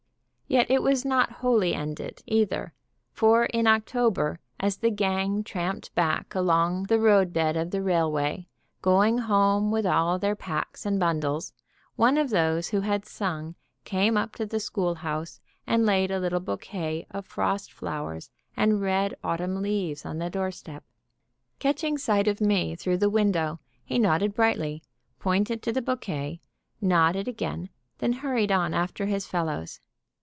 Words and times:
Yet 0.47 0.69
it 0.69 0.81
was 0.83 1.05
not 1.05 1.31
wholly 1.31 1.73
ended, 1.73 2.23
either, 2.27 2.73
for 3.13 3.45
in 3.45 3.67
October, 3.67 4.41
as 4.59 4.75
the 4.79 4.89
gang 4.89 5.45
tramped 5.45 5.95
back 5.95 6.35
along 6.35 6.87
the 6.87 6.99
road 6.99 7.31
bed 7.31 7.55
of 7.55 7.71
the 7.71 7.81
railway, 7.81 8.47
going 8.81 9.17
home 9.19 9.71
with 9.71 9.85
all 9.85 10.19
their 10.19 10.35
packs 10.35 10.85
and 10.85 10.99
bundles, 10.99 11.53
one 11.95 12.17
of 12.17 12.31
those 12.31 12.67
who 12.67 12.81
had 12.81 13.05
sung 13.05 13.55
came 13.85 14.17
up 14.17 14.35
to 14.35 14.45
the 14.45 14.59
schoolhouse 14.59 15.39
and 15.65 15.85
laid 15.85 16.11
a 16.11 16.19
little 16.19 16.41
bouquet 16.41 17.07
of 17.11 17.25
frost 17.25 17.71
flowers 17.71 18.29
and 18.57 18.81
red 18.81 19.15
autumn 19.23 19.61
leaves 19.61 20.05
on 20.05 20.17
the 20.17 20.29
doorstep. 20.29 20.83
Catching 21.59 21.97
sight 21.97 22.27
of 22.27 22.41
me 22.41 22.75
through 22.75 22.97
the 22.97 23.09
window, 23.09 23.61
he 23.85 23.97
nodded 23.97 24.33
brightly, 24.33 24.83
pointed 25.17 25.61
to 25.61 25.71
the 25.71 25.81
bouquet, 25.81 26.41
nodded 26.81 27.29
again, 27.29 27.69
then 27.99 28.11
hurried 28.11 28.51
on 28.51 28.73
after 28.73 29.05
his 29.05 29.25
fellows. 29.25 29.79